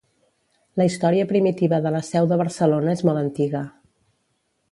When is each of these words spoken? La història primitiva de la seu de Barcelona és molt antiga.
La 0.81 0.87
història 0.87 1.27
primitiva 1.31 1.79
de 1.85 1.91
la 1.97 2.01
seu 2.09 2.29
de 2.33 2.41
Barcelona 2.43 2.97
és 2.97 3.05
molt 3.09 3.23
antiga. 3.25 3.65